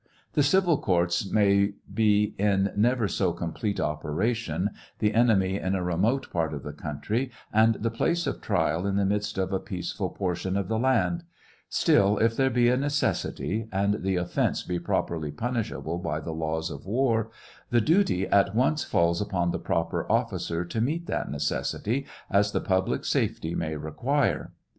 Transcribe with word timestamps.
The 0.33 0.41
civil 0.41 0.79
courts 0.79 1.29
may 1.31 1.73
be 1.93 2.33
in 2.39 2.73
never 2.75 3.07
so 3.07 3.31
complete 3.33 3.79
operation, 3.79 4.71
the 4.97 5.13
enemy 5.13 5.57
in 5.59 5.75
a 5.75 5.83
remote 5.83 6.31
part 6.31 6.55
of 6.55 6.63
the 6.63 6.73
country, 6.73 7.29
and 7.53 7.75
the 7.75 7.91
place 7.91 8.25
of 8.25 8.41
trial 8.41 8.87
in 8.87 8.95
the 8.95 9.05
midst 9.05 9.37
of 9.37 9.53
a 9.53 9.59
peaceful 9.59 10.09
portion 10.09 10.57
of 10.57 10.69
the 10.69 10.79
land; 10.79 11.23
still, 11.69 12.17
if 12.17 12.35
there 12.35 12.49
be 12.49 12.67
a 12.67 12.77
necessity, 12.77 13.67
and 13.71 14.01
the 14.01 14.15
offence 14.15 14.63
be 14.63 14.79
properly 14.79 15.29
punishable 15.31 15.99
by 15.99 16.19
the 16.19 16.33
laws 16.33 16.71
of 16.71 16.87
war, 16.87 17.29
the 17.69 17.79
duty 17.79 18.25
at 18.27 18.55
once 18.55 18.83
falls 18.83 19.21
upon 19.21 19.51
the 19.51 19.59
proper 19.59 20.11
officer 20.11 20.65
to 20.65 20.81
meet 20.81 21.05
that 21.05 21.29
necessity 21.29 22.07
as 22.27 22.53
the 22.53 22.59
public 22.59 23.05
safety 23.05 23.53
may 23.53 23.75
require. 23.75 24.51